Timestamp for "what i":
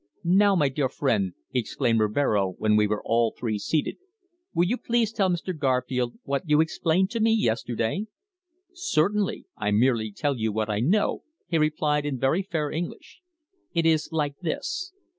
10.51-10.79